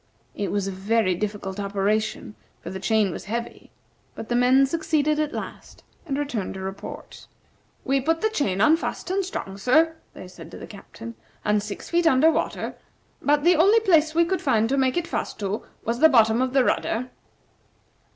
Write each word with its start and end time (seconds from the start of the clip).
It 0.33 0.51
was 0.51 0.65
a 0.67 0.71
very 0.71 1.13
difficult 1.13 1.59
operation, 1.59 2.33
for 2.59 2.71
the 2.71 2.79
chain 2.79 3.11
was 3.11 3.25
heavy, 3.25 3.69
but 4.15 4.29
the 4.29 4.35
men 4.35 4.65
succeeded 4.65 5.19
at 5.19 5.31
last, 5.31 5.83
and 6.07 6.17
returned 6.17 6.55
to 6.55 6.59
report. 6.59 7.27
"We 7.85 8.01
put 8.01 8.21
the 8.21 8.31
chain 8.31 8.61
on, 8.61 8.77
fast 8.77 9.11
and 9.11 9.23
strong 9.23 9.59
sir," 9.59 9.95
they 10.15 10.27
said 10.27 10.49
to 10.49 10.57
the 10.57 10.65
Captain; 10.65 11.13
"and 11.45 11.61
six 11.61 11.91
feet 11.91 12.07
under 12.07 12.31
water. 12.31 12.73
But 13.21 13.43
the 13.43 13.55
only 13.55 13.79
place 13.81 14.15
we 14.15 14.25
could 14.25 14.41
find 14.41 14.67
to 14.69 14.75
make 14.77 14.97
it 14.97 15.05
fast 15.05 15.37
to 15.41 15.65
was 15.85 15.99
the 15.99 16.09
bottom 16.09 16.41
of 16.41 16.53
the 16.53 16.63
rudder." 16.63 17.11